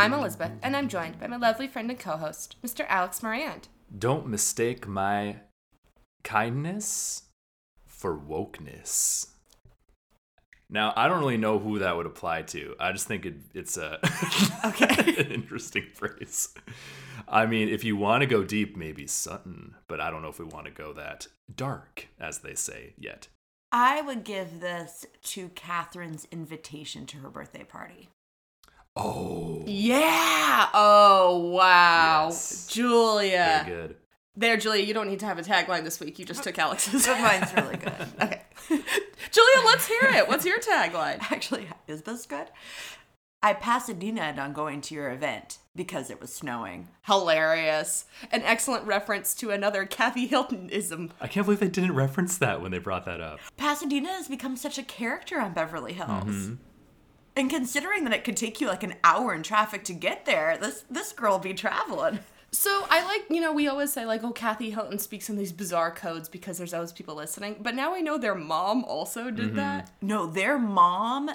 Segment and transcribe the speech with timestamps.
[0.00, 2.86] I'm Elizabeth, and I'm joined by my lovely friend and co host, Mr.
[2.88, 3.68] Alex Morand.
[3.98, 5.36] Don't mistake my
[6.24, 7.24] kindness
[7.86, 9.26] for wokeness.
[10.70, 12.74] Now, I don't really know who that would apply to.
[12.80, 13.98] I just think it, it's a
[14.64, 15.16] Okay.
[15.20, 16.48] an interesting phrase.
[17.28, 20.38] I mean, if you want to go deep, maybe Sutton, but I don't know if
[20.38, 23.28] we want to go that dark, as they say, yet.
[23.70, 28.08] I would give this to Kathryn's invitation to her birthday party.
[28.96, 30.68] Oh, Yeah!
[30.74, 32.26] Oh, wow.
[32.28, 32.66] Yes.
[32.66, 33.62] Julia.
[33.64, 33.96] very good.
[34.36, 36.18] There, Julia, you don't need to have a tagline this week.
[36.18, 37.06] You just took Alex's.
[37.06, 37.92] But mine's really good.
[38.22, 38.42] okay.
[38.68, 40.28] Julia, let's hear it.
[40.28, 41.18] What's your tagline?
[41.30, 42.46] Actually, is this good?
[43.42, 46.88] I Pasadena'd on going to your event because it was snowing.
[47.06, 48.04] Hilarious.
[48.30, 51.10] An excellent reference to another Kathy Hiltonism.
[51.20, 53.40] I can't believe they didn't reference that when they brought that up.
[53.56, 56.08] Pasadena has become such a character on Beverly Hills.
[56.08, 56.54] Mm-hmm.
[57.36, 60.58] And considering that it could take you like an hour in traffic to get there,
[60.58, 62.20] this this girl be traveling.
[62.52, 65.52] So I like, you know, we always say like, oh, Kathy Hilton speaks in these
[65.52, 67.56] bizarre codes because there's always people listening.
[67.60, 69.56] But now I know their mom also did mm-hmm.
[69.56, 69.90] that.
[70.02, 71.30] No, their mom,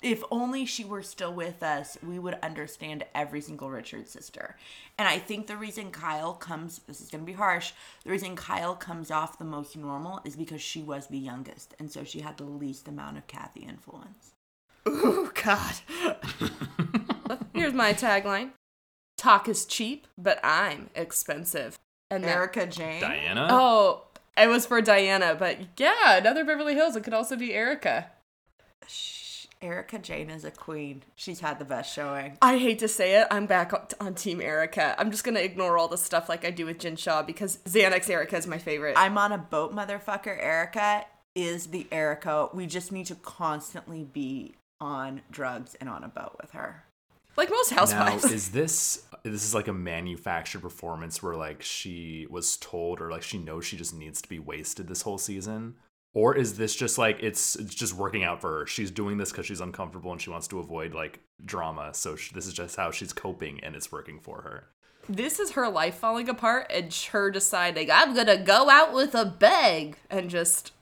[0.00, 4.56] if only she were still with us, we would understand every single Richards sister.
[4.96, 7.72] And I think the reason Kyle comes, this is going to be harsh,
[8.04, 11.74] the reason Kyle comes off the most normal is because she was the youngest.
[11.80, 14.34] And so she had the least amount of Kathy influence.
[14.90, 15.74] Oh God.
[17.54, 18.50] Here's my tagline:
[19.16, 21.78] Talk is cheap, but I'm expensive.
[22.10, 23.00] And that- Erika Jayne.
[23.00, 23.48] Diana?
[23.50, 24.04] Oh,
[24.36, 26.96] it was for Diana, but yeah, another Beverly Hills.
[26.96, 28.06] It could also be Erika.
[28.86, 31.02] Shh, Erika Jayne is a queen.
[31.16, 32.38] She's had the best showing.
[32.40, 34.94] I hate to say it, I'm back on- on Team Erika.
[34.98, 38.08] I'm just gonna ignore all the stuff like I do with Jen Shah because Xanax
[38.08, 38.94] Erika is my favorite.
[38.96, 40.38] I'm on a boat, motherfucker.
[40.40, 42.48] Erika is the Erika.
[42.54, 46.84] We just need to constantly be on drugs and on a boat with her.
[47.36, 48.24] like most housewives.
[48.24, 53.10] Now, is this this is like a manufactured performance where like she was told or
[53.10, 55.74] like she knows she just needs to be wasted this whole season?
[56.14, 58.66] Or is this just like it's it's just working out for her?
[58.66, 61.90] She's doing this because she's uncomfortable and she wants to avoid like drama.
[61.94, 64.68] So sh this is just how she's coping and it's working for her.
[65.08, 69.24] this is her life falling apart and her deciding I'm gonna go out with a
[69.24, 70.72] bag and just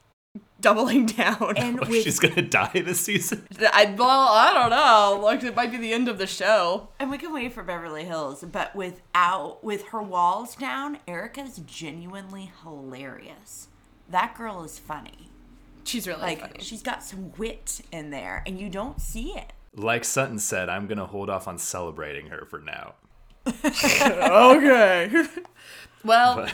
[0.61, 1.55] doubling down.
[1.57, 3.47] And Oh, with she's gonna die this season.
[3.73, 5.21] I, well, I don't know.
[5.25, 6.89] Like it might be the end of the show.
[6.99, 12.51] and we can wait for Beverly Hills, but without with her walls down, Erika's genuinely
[12.63, 13.69] hilarious.
[14.09, 15.31] That girl is funny.
[15.85, 16.59] She's really Like funny.
[16.61, 19.53] she's got some wit in there, and you don't see it.
[19.75, 22.95] Like Sutton said, I'm gonna hold off on celebrating her for now.
[23.65, 25.25] okay.
[26.05, 26.49] well,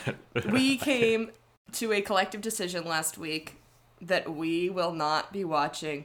[0.50, 1.30] we came
[1.72, 3.56] to a collective decision last week
[4.02, 6.04] that we will not be watching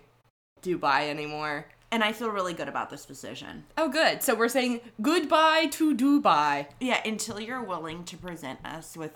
[0.61, 1.67] Dubai anymore.
[1.91, 3.63] And I feel really good about this decision.
[3.77, 4.21] Oh, good.
[4.21, 6.67] So we're saying goodbye to Dubai.
[6.79, 9.13] Yeah, until you're willing to present us with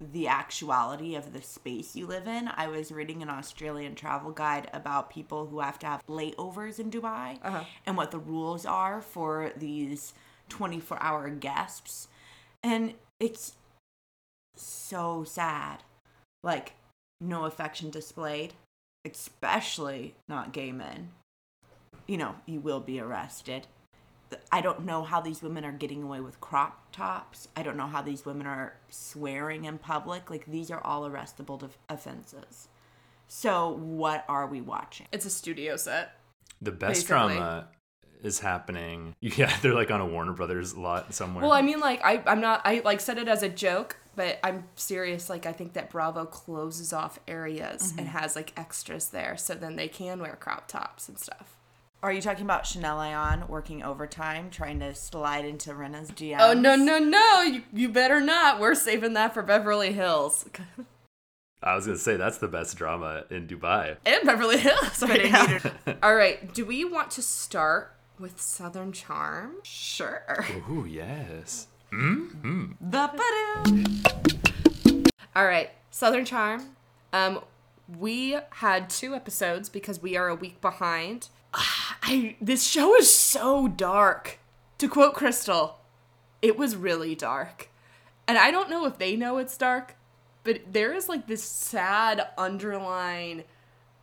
[0.00, 2.48] the actuality of the space you live in.
[2.56, 6.90] I was reading an Australian travel guide about people who have to have layovers in
[6.90, 7.62] Dubai Uh-huh.
[7.86, 10.12] and what the rules are for these
[10.48, 12.08] 24 hour guests.
[12.64, 13.54] And it's
[14.56, 15.84] so sad.
[16.42, 16.74] Like,
[17.22, 18.52] no affection displayed,
[19.04, 21.10] especially not gay men.
[22.06, 23.66] You know, you will be arrested.
[24.50, 27.48] I don't know how these women are getting away with crop tops.
[27.54, 30.30] I don't know how these women are swearing in public.
[30.30, 32.68] Like these are all arrestable def- offenses.
[33.28, 35.06] So what are we watching?
[35.12, 36.18] It's a studio set.
[36.60, 37.34] the best Basically.
[37.34, 37.68] drama
[38.22, 39.14] is happening.
[39.22, 41.42] Yeah, they're like on a Warner Brothers lot somewhere.
[41.42, 44.38] Well, I mean, like, I, I'm not, I like said it as a joke, but
[44.44, 45.30] I'm serious.
[45.30, 48.18] Like, I think that Bravo closes off areas and mm-hmm.
[48.18, 51.56] has like extras there so then they can wear crop tops and stuff.
[52.02, 56.38] Are you talking about Chanel Ayan working overtime, trying to slide into Rinna's DMs?
[56.40, 57.42] Oh, no, no, no.
[57.42, 58.58] You, you better not.
[58.58, 60.44] We're saving that for Beverly Hills.
[61.62, 63.96] I was gonna say that's the best drama in Dubai.
[64.04, 65.00] and Beverly Hills.
[65.00, 65.58] Right now.
[66.02, 66.52] All right.
[66.52, 69.56] Do we want to start with Southern Charm?
[69.62, 70.44] Sure.
[70.70, 71.66] Ooh, yes.
[72.80, 73.84] Ba-ba-doo.
[75.34, 76.76] All right, Southern Charm.
[77.12, 77.40] Um,
[77.98, 81.28] we had two episodes because we are a week behind.
[81.54, 84.38] Ah, I this show is so dark.
[84.78, 85.78] To quote Crystal,
[86.40, 87.68] it was really dark,
[88.26, 89.94] and I don't know if they know it's dark,
[90.42, 93.44] but there is like this sad underline.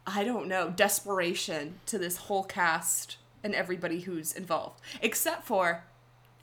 [0.08, 5.84] I don't know desperation to this whole cast and everybody who's involved, except for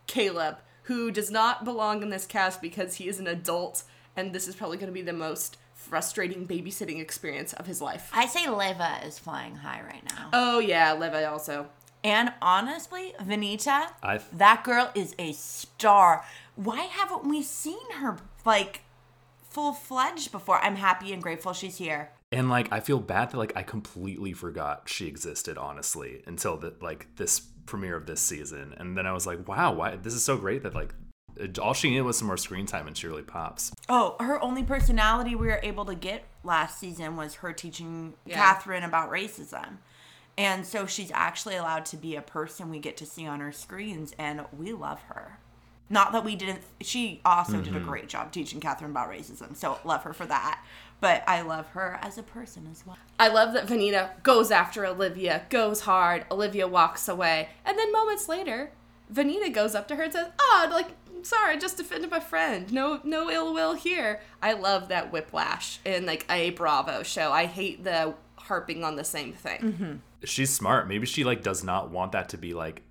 [0.07, 3.83] Caleb, who does not belong in this cast because he is an adult,
[4.17, 8.11] and this is probably going to be the most frustrating babysitting experience of his life.
[8.13, 10.31] I say Leva is flying high right now.
[10.33, 11.69] Oh yeah, Leva also.
[12.03, 16.25] And honestly, Venita, I that girl is a star.
[16.55, 18.83] Why haven't we seen her like
[19.49, 20.59] full fledged before?
[20.63, 22.11] I'm happy and grateful she's here.
[22.33, 26.75] And like I feel bad that like I completely forgot she existed honestly until the
[26.81, 30.25] like this premiere of this season, and then I was like, wow, why this is
[30.25, 30.95] so great that like
[31.61, 33.73] all she needed was some more screen time and she really pops.
[33.89, 38.55] Oh, her only personality we were able to get last season was her teaching Yeah.
[38.55, 39.79] Kathryn about racism.
[40.39, 43.53] And so she's actually allowed to be a person we get to see on our
[43.53, 45.39] screens, and we love her.
[45.89, 47.89] Not that we didn't, she also did a mm-hmm.
[47.89, 50.63] great job teaching Kathryn about racism, so love her for that.
[51.01, 52.97] But I love her as a person as well.
[53.19, 56.25] I love that Venita goes after Olivia, goes hard.
[56.31, 58.73] Olivia walks away, and then moments later,
[59.13, 60.89] Venita goes up to her and says, "Oh, like
[61.23, 62.73] sorry, I just defended my friend.
[62.73, 67.31] No, no ill will here." I love that whiplash in like a Bravo show.
[67.31, 69.61] I hate the harping on the same thing.
[69.61, 69.93] Mm-hmm.
[70.25, 70.89] She's smart.
[70.89, 72.83] Maybe she like does not want that to be like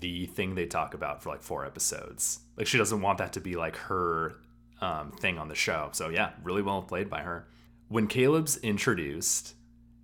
[0.00, 2.40] the thing they talk about for like four episodes.
[2.56, 4.36] Like she doesn't want that to be like her
[4.80, 5.90] um, thing on the show.
[5.92, 7.46] So yeah, really well played by her.
[7.88, 9.54] When Caleb's introduced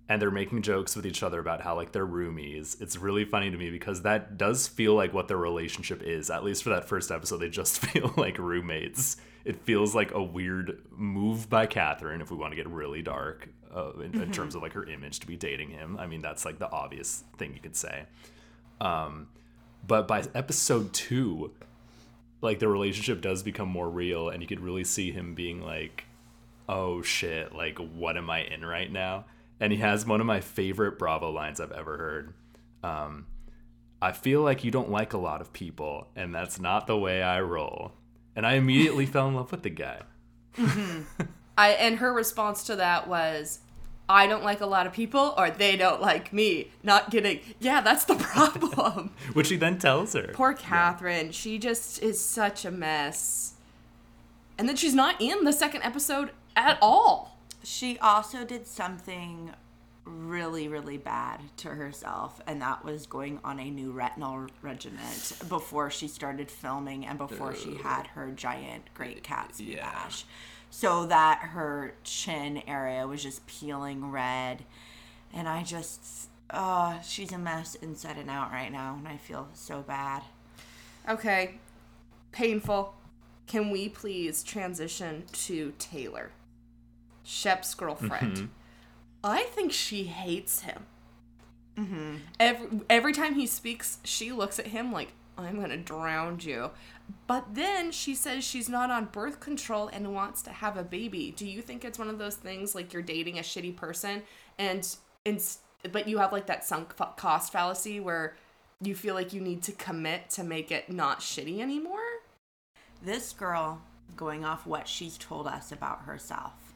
[0.09, 3.49] and they're making jokes with each other about how like they're roomies, it's really funny
[3.49, 6.29] to me because that does feel like what their relationship is.
[6.29, 9.17] At least for that first episode, they just feel like roommates.
[9.45, 13.47] It feels like a weird move by Kathryn, if we want to get really dark
[13.73, 15.97] uh, in, in terms of like her image to be dating him.
[15.97, 18.05] I mean, that's like the obvious thing you could say.
[18.81, 19.27] Um,
[19.85, 21.53] but by episode two,
[22.41, 26.05] like the relationship does become more real, and you could really see him being like,
[26.69, 27.53] "Oh shit!
[27.53, 29.25] Like, what am I in right now?"
[29.59, 32.33] And he has one of my favorite Bravo lines I've ever heard.
[32.83, 33.25] Um,
[34.01, 37.23] I feel like you don't like a lot of people, and that's not the way
[37.23, 37.93] I roll.
[38.35, 40.01] And I immediately fell in love with the guy.
[41.57, 43.59] I and her response to that was,
[44.09, 47.81] "I don't like a lot of people, or they don't like me." Not getting, yeah,
[47.81, 49.11] that's the problem.
[49.33, 50.29] Which he then tells her.
[50.33, 51.33] Poor Kathryn.
[51.33, 53.53] She just is such a mess.
[54.57, 57.37] And then she's not in the second episode at all.
[57.63, 59.53] She also did something
[60.05, 65.91] really, really bad to herself, and that was going on a new retinal regiment before
[65.91, 70.07] she started filming and before she had her giant Great Gatsby Yeah.
[70.71, 70.77] Bash.
[70.79, 74.63] So that her chin area was just peeling red.
[75.33, 79.49] And I just, oh, she's a mess inside and out right now, and I feel
[79.53, 80.23] so bad.
[81.07, 81.59] Okay.
[82.31, 82.93] Painful.
[83.47, 86.31] Can we please transition to Taylor?
[87.23, 88.37] Shep's girlfriend.
[88.37, 88.45] Mm-hmm.
[89.23, 90.85] I think she hates him.
[91.77, 92.15] Mm-hmm.
[92.39, 96.71] Every every time he speaks, she looks at him like I'm gonna drown you.
[97.25, 101.33] But then she says she's not on birth control and wants to have a baby.
[101.35, 104.23] Do you think it's one of those things like you're dating a shitty person
[104.57, 104.95] and
[105.25, 105.41] and
[105.91, 108.35] but you have like that sunk cost fallacy where
[108.81, 111.99] you feel like you need to commit to make it not shitty anymore?
[113.03, 113.81] This girl,
[114.15, 116.73] going off what she's told us about herself,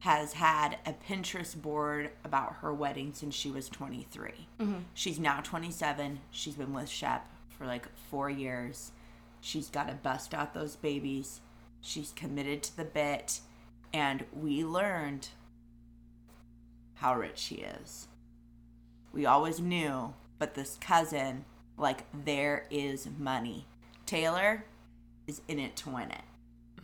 [0.00, 4.30] has had a Pinterest board about her wedding since she was 23.
[4.60, 4.74] Mm-hmm.
[4.94, 6.20] She's now 27.
[6.30, 8.92] She's been with Shep for like four years.
[9.40, 11.40] She's got to bust out those babies.
[11.80, 13.40] She's committed to the bit.
[13.92, 15.28] And we learned
[16.94, 18.08] how rich she is.
[19.12, 21.44] We always knew, but this cousin,
[21.76, 23.66] like, there is money.
[24.06, 24.64] Taylor
[25.26, 26.24] is in it to win it.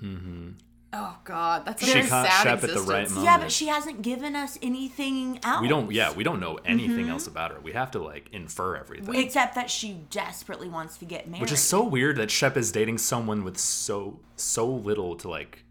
[0.03, 0.51] Mm-hmm.
[0.91, 2.89] Oh God, that's She a caught sad Shep at the existence.
[2.89, 3.25] right moment.
[3.25, 5.61] Yeah, but she hasn't given us anything else.
[5.61, 5.93] We don't.
[5.93, 7.11] Yeah, we don't know anything mm-hmm.
[7.11, 7.61] else about her.
[7.61, 9.15] We have to like infer everything.
[9.15, 11.43] Except that she desperately wants to get married.
[11.43, 15.65] Which is so weird that Shep is dating someone with so so little to like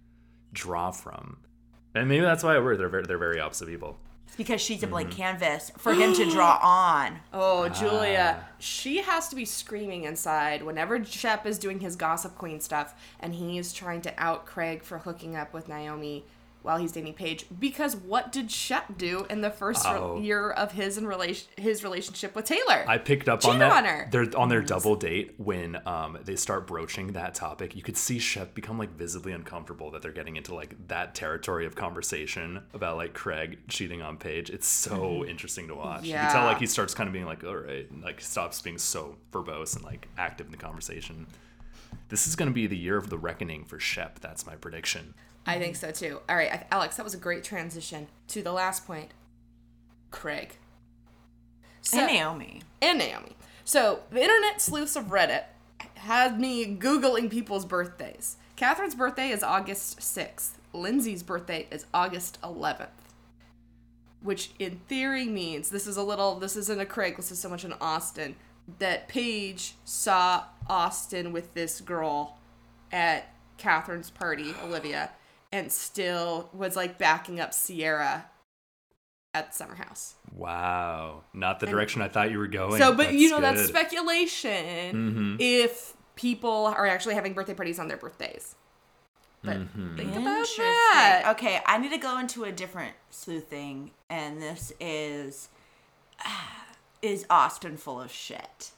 [0.54, 1.38] draw from.
[1.96, 3.98] And maybe that's why we're they're very, they're very opposite people.
[4.36, 5.18] Because she's a blank Mm-hmm.
[5.18, 7.20] canvas for him to draw on.
[7.34, 8.40] Oh, Julia.
[8.44, 8.50] Ah.
[8.60, 13.36] She has to be screaming inside whenever Shep is doing his Gossip Queen stuff and
[13.36, 16.26] he's trying to out Craig for hooking up with Naomi
[16.68, 17.46] while he's dating Paige.
[17.58, 21.82] Because what did Shep do in the first re- year of his and relation his
[21.82, 22.84] relationship with Taylor?
[22.86, 23.72] I picked up Cheated on that.
[23.72, 24.10] on her.
[24.12, 27.74] They're on their double date when um, they start broaching that topic.
[27.76, 31.66] You could see Shep become like visibly uncomfortable that they're getting into like that territory
[31.66, 34.50] of conversation about like Craig cheating on Paige.
[34.50, 36.04] It's so interesting to watch.
[36.04, 36.16] Yeah.
[36.16, 38.62] You can tell like he starts kind of being like, all right, and, like stops
[38.62, 41.28] being so verbose and like active in the conversation.
[42.10, 44.20] This is going to be the year of the reckoning for Shep.
[44.20, 45.14] That's my prediction.
[45.48, 46.20] I think so too.
[46.28, 49.12] All right, Alex, that was a great transition to the last point.
[50.12, 50.58] Craig.
[51.82, 52.62] So- and Naomi.
[52.82, 53.36] and Naomi.
[53.64, 55.44] So the internet sleuths of Reddit
[55.96, 58.38] had me googling people's birthdays.
[58.56, 60.58] Kathryn's birthday is August sixth.
[60.74, 62.88] Lindsay's birthday is August 11th.
[64.22, 67.50] Which in theory means this is a little this isn't a Craig, this is so
[67.50, 68.36] much an Austin.
[68.80, 72.38] That Paige saw Austin with this girl
[72.92, 75.12] at Kathryn's party, Olivia,
[75.52, 78.26] and still was like backing up Ciara
[79.34, 80.16] at the summer house.
[80.36, 81.24] Wow.
[81.34, 82.80] Not the direction I thought you were going.
[82.80, 83.70] So, but you know, that's good.
[83.70, 85.36] speculation mm-hmm.
[85.40, 88.56] if people are actually having birthday parties on their birthdays.
[89.44, 89.96] But mm-hmm.
[89.96, 91.24] think about that.
[91.30, 95.50] Okay, I need to go into a different sleuthing, and this is
[97.02, 98.72] is Austin full of shit?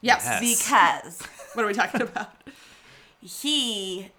[0.00, 0.24] Yes.
[0.24, 0.58] Yes.
[0.58, 1.22] Because
[1.54, 2.30] What are we talking about?
[3.20, 4.10] he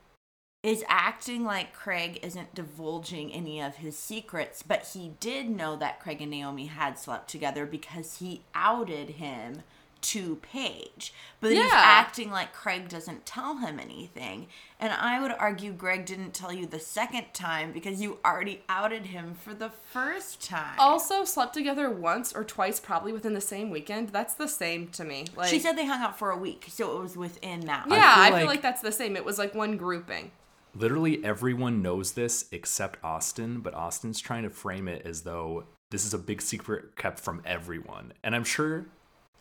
[0.61, 6.01] is acting like Craig isn't divulging any of his secrets, but he did know that
[6.01, 9.63] Craig and Naomi had slept together because he outed him
[10.01, 11.13] to Paige.
[11.41, 14.47] But he's acting like Craig doesn't tell him anything.
[14.79, 19.07] And I would argue Greg didn't tell you the second time because you already outed
[19.07, 20.75] him for the first time.
[20.77, 24.09] Also, slept together once or twice, probably within the same weekend.
[24.09, 25.25] That's the same to me.
[25.35, 27.85] Like, she said they hung out for a week, so it was within that.
[27.89, 29.15] yeah, feel I feel like- like that's the same.
[29.17, 30.31] It was like one grouping.
[30.79, 36.05] Literally everyone knows this except Austin, but Austin's trying to frame it as though this
[36.05, 38.13] is a big secret kept from everyone.
[38.23, 38.85] And I'm sure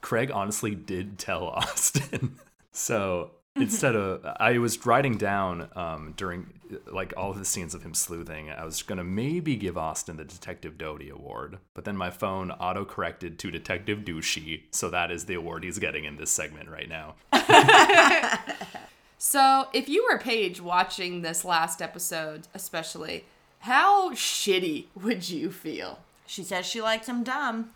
[0.00, 2.40] Craig honestly did tell Austin.
[2.72, 6.54] so instead of I was writing down um, during
[6.90, 10.24] like all of the scenes of him sleuthing, I was gonna maybe give Austin the
[10.24, 15.26] Detective Doty award, but then my phone auto corrected to Detective Douchey, so that is
[15.26, 17.14] the award he's getting in this segment right now.
[19.20, 23.24] So, if you were Paige watching this last episode, especially,
[23.60, 25.98] how shitty would you feel?
[26.24, 27.70] She says she likes him dumb.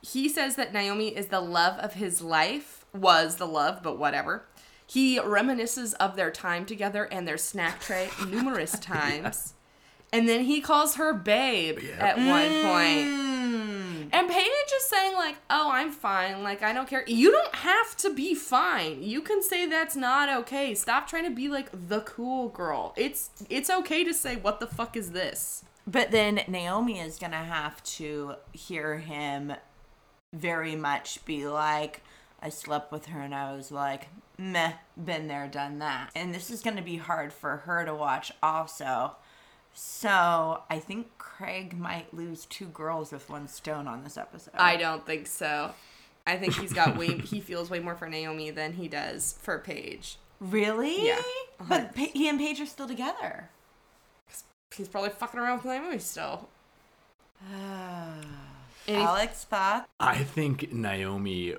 [0.00, 4.46] He says that Naomi is the love of his life, was the love, but whatever.
[4.84, 9.54] He reminisces of their time together and their snack tray numerous times.
[10.12, 13.06] And then he calls her babe at one point.
[13.06, 14.08] Mm.
[14.10, 14.47] And Paige
[14.78, 16.42] is saying, like, oh, I'm fine.
[16.42, 17.04] Like, I don't care.
[17.06, 19.02] You don't have to be fine.
[19.02, 20.74] You can say that's not okay.
[20.74, 22.94] Stop trying to be like the cool girl.
[22.96, 25.64] It's it's okay to say, what the fuck is this?
[25.86, 29.54] But then Naomi is going to have to hear him
[30.34, 32.02] very much be like,
[32.42, 36.10] I slept with her and I was like, meh, been there, done that.
[36.14, 39.16] And this is going to be hard for her to watch also.
[39.74, 44.54] So I think Craig might lose two girls with one stone on this episode.
[44.56, 45.72] I don't think so.
[46.26, 49.58] I think he's got way he feels way more for Naomi than he does for
[49.58, 50.18] Paige.
[50.40, 51.06] Really?
[51.06, 51.22] Yeah.
[51.68, 53.50] But pa- he and Paige are still together.
[54.76, 56.48] He's probably fucking around with Naomi still.
[58.88, 59.86] And Alex thought.
[60.00, 61.56] I think Naomi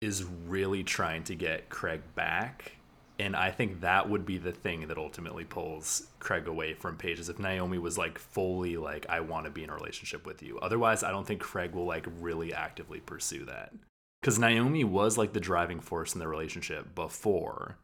[0.00, 2.72] is really trying to get Craig back.
[3.20, 7.20] And I think that would be the thing that ultimately pulls Craig away from Paige
[7.20, 10.42] is if Naomi was like fully like, I want to be in a relationship with
[10.42, 10.58] you.
[10.60, 13.74] Otherwise, I don't think Craig will like really actively pursue that.
[14.22, 17.76] Because Naomi was like the driving force in the relationship before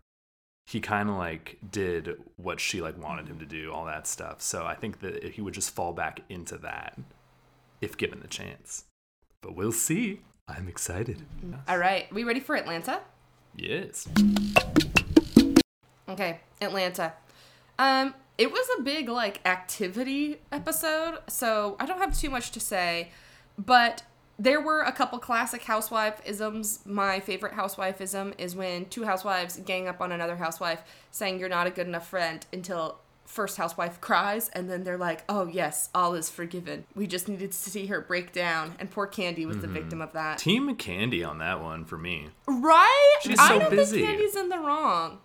[0.67, 4.41] he kind of like did what she like wanted him to do, all that stuff.
[4.41, 6.99] So I think that he would just fall back into that
[7.83, 8.85] if given the chance.
[9.43, 10.21] But we'll see.
[10.49, 11.27] I'm excited.
[11.69, 13.03] All right, we ready for Atlanta?
[13.55, 14.09] Yes.
[16.09, 17.13] Okay, Atlanta.
[17.79, 22.61] Um, it was a big like activity episode, so I don't have too much to
[22.61, 23.11] say,
[23.59, 24.03] but
[24.39, 26.81] there were a couple classic housewife isms.
[26.85, 31.49] My favorite housewife ism is when two housewives gang up on another housewife saying you're
[31.49, 35.89] not a good enough friend until first housewife cries and then they're like, "Oh yes,
[35.95, 39.59] all is forgiven." We just needed to see her break down and poor Kandi was
[39.59, 40.39] the victim of that.
[40.39, 42.29] Team Kandi on that one for me.
[42.47, 43.17] Right?
[43.23, 44.05] She's I so don't busy.
[44.05, 45.19] think Kandi's in the wrong.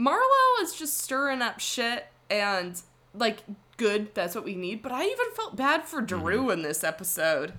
[0.00, 2.80] Marlo is just stirring up shit and
[3.14, 3.42] like
[3.76, 4.14] good.
[4.14, 4.82] That's what we need.
[4.82, 6.50] But I even felt bad for Drew Mm-hmm.
[6.50, 7.54] in this episode.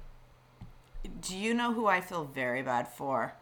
[1.22, 3.34] Do you know who I feel very bad for?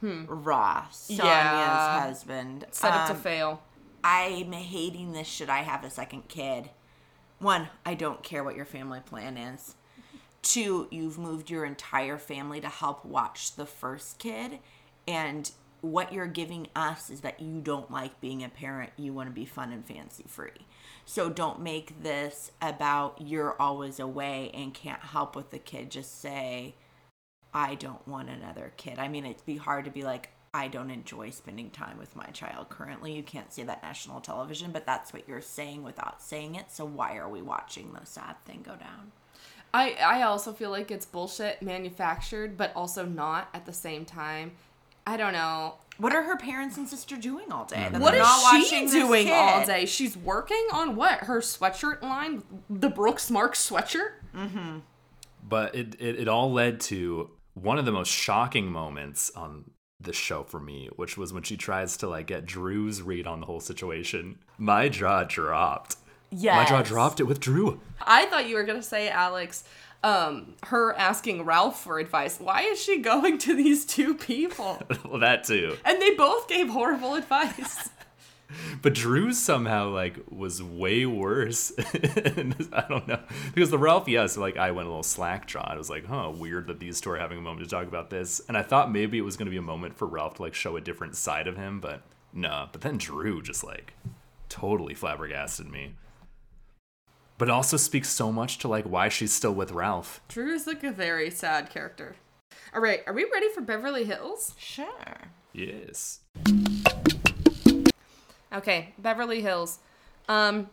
[0.00, 0.24] Hmm.
[0.28, 2.00] Ross, Sanya's Yeah.
[2.00, 2.66] husband.
[2.70, 3.62] Set up to Um, fail.
[4.04, 5.26] I'm hating this.
[5.26, 6.70] Should I have a second kid?
[7.40, 9.74] One, I don't care what your family plan is.
[10.42, 14.60] Two, you've moved your entire family to help watch the first kid,
[15.08, 15.50] and
[15.80, 18.90] what you're giving us is that you don't like being a parent.
[18.96, 20.66] You want to be fun and fancy free.
[21.04, 25.90] So don't make this about you're always away and can't help with the kid.
[25.90, 26.74] Just say,
[27.54, 28.98] I don't want another kid.
[28.98, 32.26] I mean, it'd be hard to be like, I don't enjoy spending time with my
[32.26, 33.14] child currently.
[33.14, 36.70] You can't say that national television, but that's what you're saying without saying it.
[36.70, 39.12] So why are we watching the sad thing go down?
[39.72, 44.52] I I also feel like it's bullshit manufactured, but also not at the same time.
[45.08, 45.76] I don't know.
[45.96, 47.88] What are her parents and sister doing all day?
[47.90, 49.86] That What they're is not she watching this doing all day?
[49.86, 51.20] She's working on what?
[51.20, 54.10] Her sweatshirt line, the Brooks Marks sweatshirt.
[54.36, 54.80] Mm-hmm.
[55.48, 60.12] But it, it, it all led to one of the most shocking moments on the
[60.12, 63.46] show for me, which was when she tries to like get Drew's read on the
[63.46, 64.38] whole situation.
[64.58, 65.96] My jaw dropped.
[66.30, 67.80] Yeah, my jaw dropped it with Drew.
[68.02, 69.64] I thought you were gonna say, Alex,
[70.02, 72.38] um, her asking Ralph for advice.
[72.38, 74.80] Why is she going to these two people?
[75.04, 75.76] well, that too.
[75.84, 77.90] And they both gave horrible advice.
[78.80, 81.70] But Drew somehow like was way worse.
[81.78, 83.20] I don't know
[83.54, 85.72] because the Ralph, yes, like I went a little slack jawed.
[85.72, 88.08] I was like, huh, weird that these two are having a moment to talk about
[88.08, 88.40] this.
[88.48, 90.54] And I thought maybe it was going to be a moment for Ralph to like
[90.54, 92.00] show a different side of him, but
[92.32, 92.70] no.
[92.72, 93.92] But then Drew just like
[94.48, 95.96] totally flabbergasted me.
[97.38, 100.20] But it also speaks so much to like why she's still with Ralph.
[100.28, 102.16] Drew is like a very sad character.
[102.74, 104.54] All right, are we ready for Beverly Hills?
[104.58, 105.30] Sure.
[105.52, 106.20] Yes.
[108.52, 109.78] Okay, Beverly Hills.
[110.28, 110.68] Um,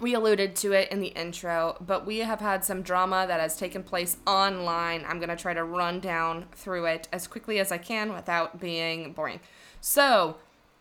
[0.00, 3.56] we alluded to it in the intro, but we have had some drama that has
[3.56, 5.04] taken place online.
[5.06, 8.60] I'm going to try to run down through it as quickly as I can without
[8.60, 9.40] being boring.
[9.80, 10.36] So,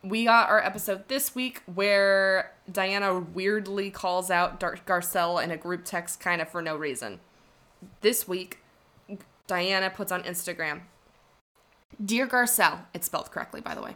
[0.09, 5.57] we got our episode this week where Diana weirdly calls out Dar- Garcelle in a
[5.57, 7.19] group text kind of for no reason.
[8.01, 8.59] This week,
[9.47, 10.81] Diana puts on Instagram
[12.03, 13.95] Dear Garcelle, it's spelled correctly, by the way.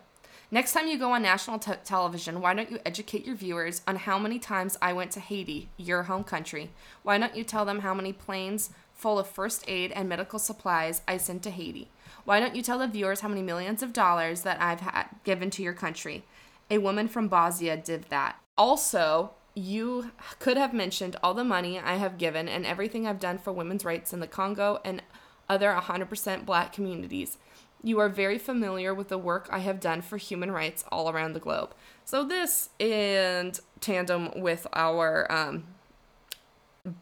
[0.50, 3.96] Next time you go on national te- television, why don't you educate your viewers on
[3.96, 6.72] how many times I went to Haiti, your home country?
[7.03, 11.01] Why don't you tell them how many planes full of first aid and medical supplies
[11.08, 11.89] I sent to Haiti?
[12.25, 15.50] Why don't you tell the viewers how many millions of dollars that I've had given
[15.51, 16.24] to your country?
[16.69, 18.38] A woman from Bosnia did that.
[18.58, 23.38] Also, you could have mentioned all the money I have given and everything I've done
[23.38, 25.02] for women's rights in the Congo and
[25.50, 27.38] other 100% black communities.
[27.84, 31.34] You are very familiar with the work I have done for human rights all around
[31.34, 31.74] the globe.
[32.06, 35.65] So, this in tandem with our um,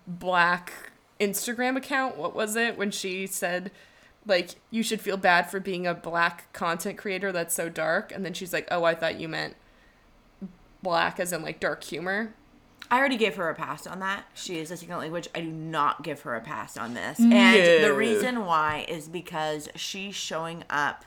[0.08, 0.74] black
[1.20, 3.72] Instagram account, what was it when she said,
[4.30, 8.12] like, you should feel bad for being a black content creator that's so dark?
[8.12, 9.56] And then she's like, oh, I thought you meant
[10.82, 12.34] black as in like dark humor.
[12.92, 14.26] I already gave her a pass on that.
[14.34, 15.28] She is a second language.
[15.36, 17.20] I do not give her a pass on this.
[17.20, 17.36] No.
[17.36, 21.06] And the reason why is because she's showing up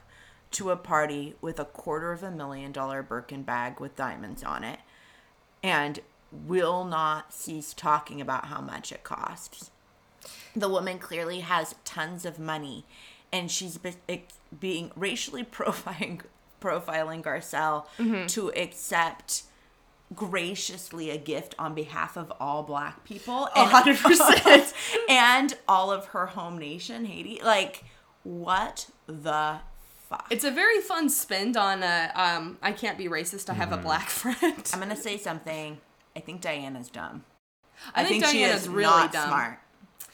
[0.53, 4.63] to a party with a quarter of a million dollar Birkin bag with diamonds on
[4.63, 4.81] it
[5.63, 9.71] and will not cease talking about how much it costs.
[10.55, 12.85] The woman clearly has tons of money
[13.33, 16.21] and she's be- ex- being racially profiling
[16.61, 17.87] profiling Garcelle
[18.29, 19.43] to accept
[20.15, 24.75] graciously a gift on behalf of all black people A hundred percent.
[25.09, 27.41] and all of her home nation haiti.
[27.43, 27.85] Like
[28.23, 29.59] what the
[30.09, 30.27] fuck?
[30.31, 33.77] It's a very fun spend on a um I can't be racist, I have a
[33.79, 34.71] black friend.
[34.73, 35.79] i'm gonna say something.
[36.15, 37.25] I think diana's dumb.
[37.95, 39.29] I think she Diana's is really dumb.
[39.29, 39.59] smart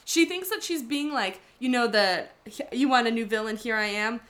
[0.09, 2.29] She thinks that she's being like, you know, the
[2.73, 4.21] you want a new villain, here I am.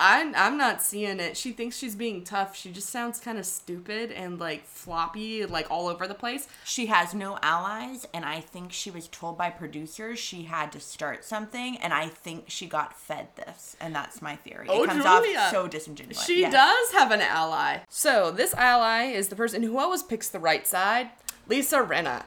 [0.00, 1.36] I'm I'm not seeing it.
[1.36, 2.56] She thinks she's being tough.
[2.56, 6.48] She just sounds kind of stupid and like floppy, like all over the place.
[6.64, 10.80] she has no allies and i think she was told by producers she had to
[10.80, 14.88] start something and i think she got fed this and that's my theory Oh, it
[14.88, 15.38] comes Julia.
[15.38, 16.52] off so disingenuous She Yes.
[16.52, 17.78] does have an ally.
[17.88, 21.10] So this ally is the person who always picks the right side,
[21.48, 22.24] Lisa Rinna.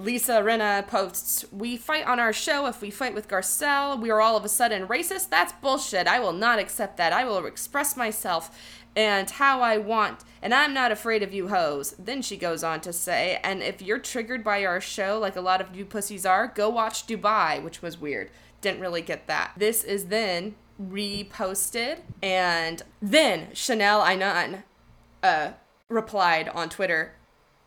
[0.00, 4.00] Lisa Rinna posts, We fight on our show if we fight with Garcelle.
[4.00, 5.28] We are all of a sudden racist.
[5.28, 6.06] That's bullshit.
[6.06, 7.12] I will not accept that.
[7.12, 8.58] I will express myself
[8.96, 11.94] and how I want, and I'm not afraid of you hoes.
[11.98, 15.40] Then she goes on to say, And if you're triggered by our show, like a
[15.40, 18.30] lot of you pussies are, go watch Dubai, which was weird.
[18.62, 19.52] Didn't really get that.
[19.56, 24.62] This is then reposted, and then Chanel Ayan
[25.22, 25.52] uh,
[25.88, 27.12] replied on Twitter,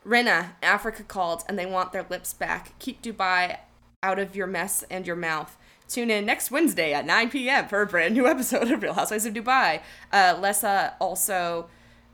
[0.05, 2.77] Rinna, Africa called and they want their lips back.
[2.79, 3.57] Keep Dubai
[4.01, 5.57] out of your mess and your mouth.
[5.87, 7.67] Tune in next Wednesday at 9 p.m.
[7.67, 9.81] for a brand new episode of Real Housewives of Dubai.
[10.11, 11.69] Uh, Lesa also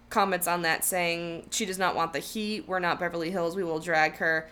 [0.10, 2.67] comments on that saying she does not want the heat.
[2.67, 3.56] We're not Beverly Hills.
[3.56, 4.49] We will drag her.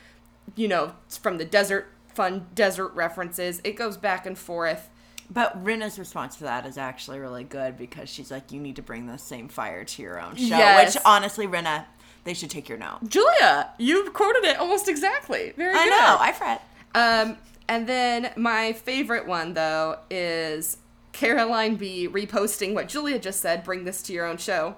[0.55, 3.59] You know, from the desert, fun desert references.
[3.63, 4.89] It goes back and forth.
[5.29, 8.81] But Rinna's response to that is actually really good because she's like, you need to
[8.81, 10.45] bring the same fire to your own show.
[10.57, 10.95] Yes.
[10.95, 11.83] Which, honestly, Rinna,
[12.27, 12.99] they should take your note.
[13.07, 15.53] Julia, you've quoted it almost exactly.
[15.55, 15.93] Very I good.
[15.93, 16.63] I know, I fret.
[16.95, 17.37] Um,
[17.67, 20.77] and then my favorite one though is
[21.11, 23.63] Caroline B reposting what Julia just said.
[23.63, 24.75] Bring this to your own show.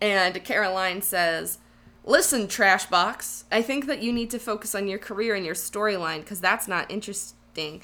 [0.00, 1.58] And Caroline says,
[2.04, 3.44] "Listen, trash box.
[3.52, 6.68] I think that you need to focus on your career and your storyline because that's
[6.68, 7.82] not interesting."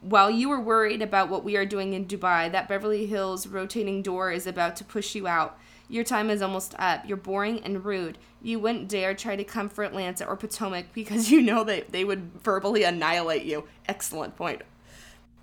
[0.00, 4.02] while you were worried about what we are doing in Dubai, that Beverly Hills rotating
[4.02, 5.58] door is about to push you out.
[5.88, 7.06] Your time is almost up.
[7.06, 8.18] You're boring and rude.
[8.42, 12.04] You wouldn't dare try to come for Atlanta or Potomac because you know that they
[12.04, 13.64] would verbally annihilate you.
[13.88, 14.62] Excellent point.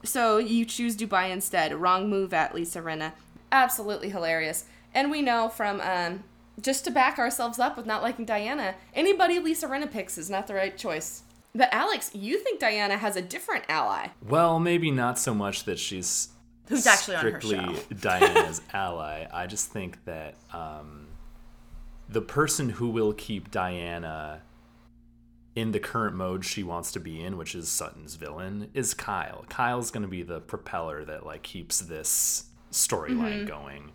[0.04, 1.74] So you choose Dubai instead.
[1.74, 3.14] Wrong move at Lisa Rinna.
[3.52, 4.66] Absolutely hilarious.
[4.94, 6.24] And we know from um,
[6.62, 10.48] just to back ourselves up with not liking Diana, anybody Lisa Rinna picks is not
[10.48, 11.24] the right choice.
[11.56, 14.08] But Alex, you think Diana has a different ally?
[14.28, 16.30] Well, maybe not so much that she's
[16.68, 17.96] Who's actually on her strictly show.
[18.02, 19.28] Diana's ally.
[19.32, 21.08] I just think that um,
[22.10, 24.42] the person who will keep Diana
[25.56, 29.46] in the current mode she wants to be in, which is Sutton's villain, is Kyle.
[29.50, 33.92] Kyle's going to be the propeller that like keeps this storyline going.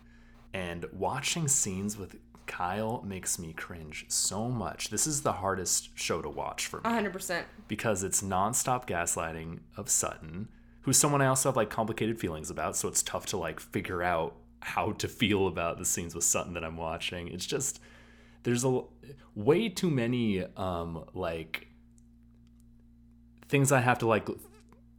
[0.53, 2.15] And watching scenes with
[2.47, 4.89] Kyle makes me cringe so much.
[4.89, 7.43] This is the hardest show to watch for me 100%.
[7.67, 10.47] because it's nonstop gaslighting of Sutton,
[10.89, 12.75] who's someone I also have like complicated feelings about.
[12.75, 16.55] So it's tough to like figure out how to feel about the scenes with Sutton
[16.55, 17.27] that I'm watching.
[17.27, 17.79] It's just
[18.41, 18.81] there's a
[19.35, 21.67] way too many um like
[23.49, 24.27] things I have to like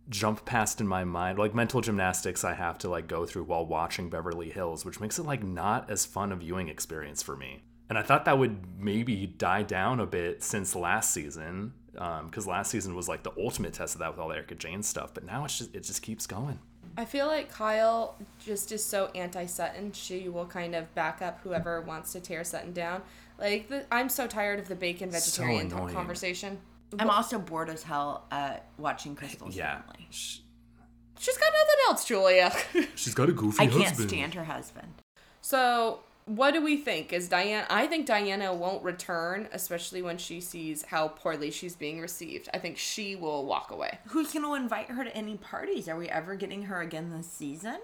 [0.08, 3.66] jump past in my mind like mental gymnastics I have to like go through while
[3.66, 7.62] watching Beverly Hills which makes it like not as fun a viewing experience for me
[7.88, 12.46] and I thought that would maybe die down a bit since last season Um, because
[12.46, 15.12] last season was like the ultimate test of that with all the Erika Jayne stuff
[15.12, 16.60] but now it's just it just keeps going
[16.96, 19.92] I feel like Kyle just is so anti Sutton.
[19.92, 23.02] She will kind of back up whoever wants to tear Sutton down.
[23.38, 25.94] Like, the, I'm so tired of the bacon vegetarian annoying.
[25.94, 26.58] conversation.
[26.98, 30.08] I'm also bored as hell at watching Crystal's yeah family.
[30.10, 32.52] She's got nothing else, Julia.
[32.96, 34.94] she's got a goofy I can't stand her husband.
[35.42, 36.00] so,
[36.36, 37.12] what do we think?
[37.12, 37.66] Is Diana?
[37.68, 42.48] I think Diana won't return, especially when she sees how poorly she's being received.
[42.54, 43.98] I think she will walk away.
[44.08, 45.88] Who's going to invite her to any parties?
[45.88, 47.78] Are we ever getting her again this season?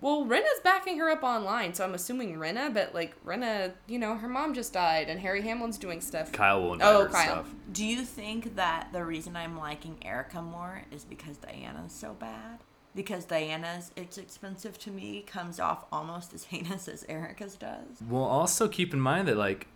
[0.00, 4.16] Well, Rinna's backing her up online, so I'm assuming Rinna, but like Rinna, you know,
[4.16, 6.32] her mom just died and Harry Hamlin's doing stuff.
[6.32, 7.24] Kyle will invite Oh, her to Kyle.
[7.24, 12.12] stuff Do you think that the reason I'm liking Erika more is because Diana's so
[12.12, 12.58] bad?
[12.94, 18.00] Because Diana's It's Expensive to Me comes off almost as heinous as Erika's does?
[18.08, 19.66] Well, also keep in mind that like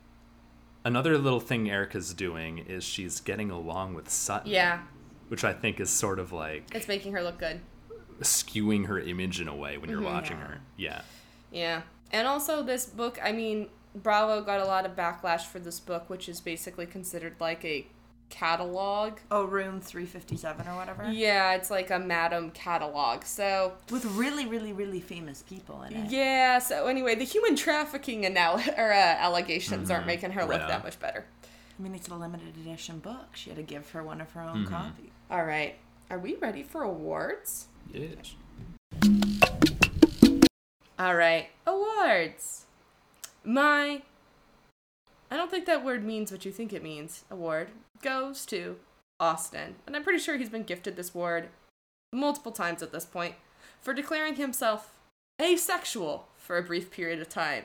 [0.85, 4.51] another little thing Erika's doing is she's getting along with Sutton.
[4.51, 4.83] Yeah,
[5.29, 7.61] Which I think is sort of like it's making her look good.
[8.21, 10.07] skewing her image in a way when you're Mm-hmm.
[10.15, 10.47] watching Yeah.
[10.47, 10.61] her.
[10.77, 11.01] Yeah.
[11.51, 11.83] Yeah.
[12.13, 16.09] And also this book, I mean, Bravo got a lot of backlash for this book,
[16.09, 17.87] which is basically considered like a
[18.31, 19.15] catalog.
[19.31, 21.11] Oh, room 357 or whatever?
[21.11, 23.25] Yeah, it's like a madam catalog.
[23.25, 26.11] So, With really, really, really famous people in it.
[26.11, 30.67] yeah, so anyway, the human trafficking anal- or, uh, allegations aren't making her look Yeah.
[30.69, 31.25] that much better.
[31.79, 33.35] I mean, it's a limited edition book.
[33.35, 35.11] She had to give her one of her own copies.
[35.31, 35.77] All right.
[36.11, 37.69] Are we ready for awards?
[37.93, 38.35] Yes.
[40.99, 41.49] All right.
[41.67, 42.67] Awards.
[43.45, 44.03] My
[45.31, 47.25] I don't think that word means what you think it means.
[47.31, 47.69] Award
[48.03, 48.77] goes to
[49.21, 49.77] Austin.
[49.87, 51.49] And I'm pretty sure he's been gifted this award
[52.13, 53.35] multiple times at this point
[53.81, 54.99] for declaring himself
[55.41, 57.65] asexual for a brief period of time.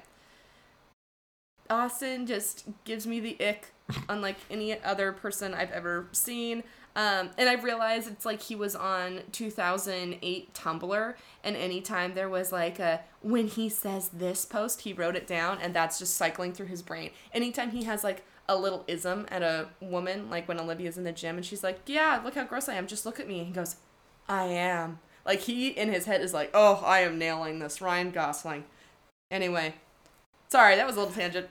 [1.69, 3.74] Austin just gives me the ick,
[4.10, 6.63] unlike any other person I've ever seen.
[6.96, 12.52] Um, and I've realized it's like he was on 2008 Tumblr, and anytime there was
[12.52, 16.54] like a when he says this post, he wrote it down, and that's just cycling
[16.54, 17.10] through his brain.
[17.34, 21.12] Anytime he has like a little ism at a woman, like when Olivia's in the
[21.12, 23.39] gym and she's like, Yeah, look how gross I am, just look at me.
[23.39, 23.77] And he goes,
[24.27, 24.99] I am.
[25.25, 27.82] Like he in his head is like, Oh, I am nailing this.
[27.82, 28.65] Ryan Gosling.
[29.32, 29.75] Anyway,
[30.49, 31.47] sorry, that was a little tangent.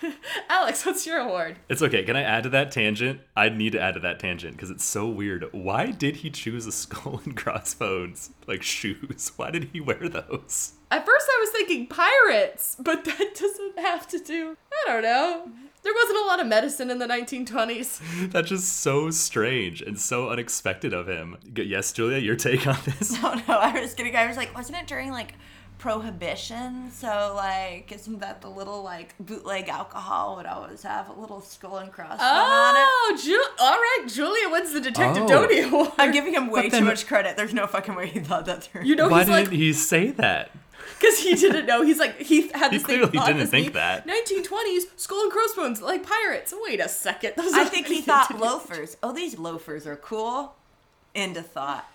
[0.48, 1.56] Alex, what's your award?
[1.68, 2.02] It's okay.
[2.02, 3.20] Can I add to that tangent?
[3.36, 5.48] I need to add to that tangent because it's so weird.
[5.52, 9.32] Why did he choose a skull and crossbones like shoes?
[9.36, 10.72] Why did he wear those?
[10.90, 14.56] At first, I was thinking pirates, but that doesn't have to do.
[14.72, 15.50] I don't know.
[15.82, 18.30] There wasn't a lot of medicine in the 1920s.
[18.32, 21.36] That's just so strange and so unexpected of him.
[21.56, 23.16] Yes, Julia, your take on this?
[23.22, 24.14] Oh no, I was kidding.
[24.14, 25.34] I was like, wasn't it during like
[25.78, 26.90] prohibition?
[26.92, 31.78] So like, isn't that the little like bootleg alcohol would always have a little skull
[31.78, 32.80] and crossbones on it?
[32.80, 34.06] Oh, Ju- all right.
[34.08, 35.28] Julia wins the Detective Oh.
[35.28, 35.90] Doty Award.
[35.98, 37.36] I'm giving him way then- too much credit.
[37.36, 38.84] There's no fucking way he thought that through.
[38.84, 40.50] You know, Why he's didn't like, he say that?
[40.98, 41.82] Because he didn't know.
[41.82, 44.06] He's like, he had this thing clearly thought didn't think thing, that.
[44.06, 46.54] 1920s skull and crossbones like pirates.
[46.64, 47.34] Wait a second.
[47.36, 48.96] Those I think he thought loafers.
[49.02, 50.54] Oh, these loafers are cool.
[51.14, 51.88] End of thought.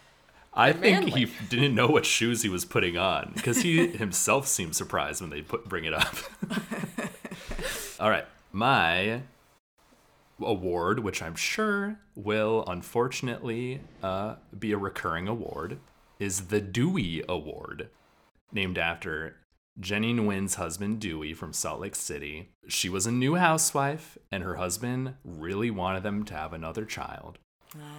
[0.54, 1.26] I They're think manly.
[1.26, 5.30] he didn't know what shoes he was putting on because he himself seemed surprised when
[5.30, 6.15] they put bring it up.
[8.00, 9.21] All right, my
[10.39, 15.80] award, which I'm sure will unfortunately uh, be a recurring award,
[16.19, 17.89] is the Dewey Award,
[18.51, 19.38] named after
[19.79, 22.49] Jennie Nguyen's husband Dewey from Salt Lake City.
[22.67, 27.38] She was a new housewife, and her husband really wanted them to have another child.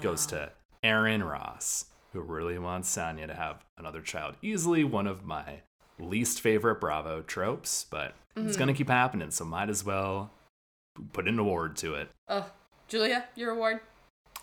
[0.00, 0.52] Goes to ah.
[0.82, 4.34] Aaron Ross, who really wants Sanya to have another child.
[4.42, 5.60] Easily one of my
[6.00, 8.76] least favorite Bravo tropes, but it's gonna mm.
[8.76, 10.30] keep happening, so might as well
[11.12, 12.08] put an award to it.
[12.28, 12.50] Oh,
[12.88, 13.80] Julia, your award.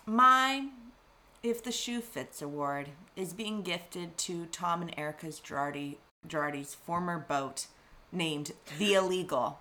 [0.06, 0.68] My
[1.46, 5.94] If the Shoe Fits award is being gifted to Tom and Erika's Girardi,
[6.26, 7.68] Girardi's former boat
[8.10, 9.60] named The Illegal,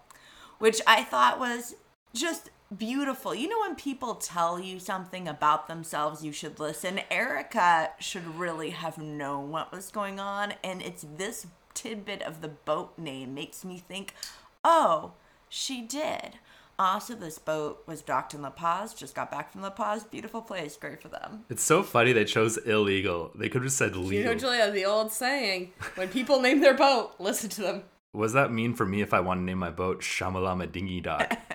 [0.57, 1.75] which I thought was
[2.11, 3.35] just beautiful.
[3.35, 7.01] You know, when people tell you something about themselves, you should listen.
[7.11, 11.45] Erika should really have known what was going on, and it's this
[11.75, 14.15] tidbit of the boat name makes me think,
[14.63, 15.11] oh,
[15.49, 16.39] she did.
[16.77, 20.03] Also, this boat was docked in La Paz, just got back from La Paz.
[20.03, 21.45] Beautiful place, great for them.
[21.49, 23.31] It's so funny they chose illegal.
[23.33, 24.11] They could have just said legal.
[24.11, 24.35] You know.
[24.35, 27.83] Julia, the old saying: when people name their boat, listen to them.
[28.11, 31.01] what does that mean for me if I want to name my boat Shamalama Dingy
[31.01, 31.37] Dock?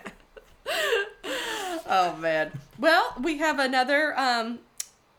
[1.93, 2.53] Oh man.
[2.79, 4.61] Well, we have another um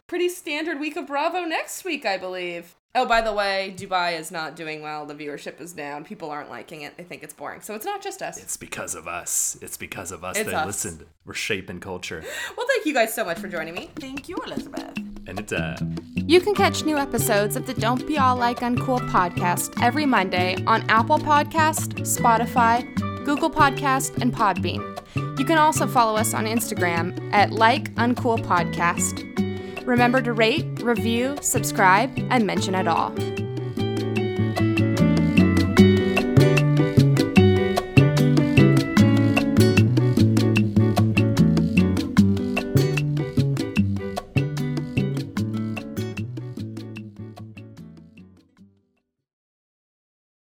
[0.08, 2.76] pretty standard week of Bravo next week, I believe.
[2.94, 5.06] Oh, by the way, Dubai is not doing well.
[5.06, 6.04] The viewership is down.
[6.04, 6.98] People aren't liking it.
[6.98, 7.62] They think it's boring.
[7.62, 8.38] So it's not just us.
[8.38, 9.58] it's because of us.
[9.62, 10.66] It's because of us It's they us.
[10.66, 11.06] listened.
[11.26, 12.22] We're shaping culture.
[12.58, 13.92] Well, thank you guys so much for joining me.
[13.96, 14.98] Thank you, Elizabeth.
[15.26, 15.78] And it uh
[16.16, 20.58] You can catch new episodes of the Don't Be All Like Uncool podcast every Monday
[20.68, 22.84] on Apple Podcast, Spotify,
[23.24, 24.82] Google Podcast, and Podbean.
[25.40, 29.16] You can also follow us on Instagram at Like Uncool Podcast.
[29.92, 33.14] Remember to rate, review, subscribe, and mention it all.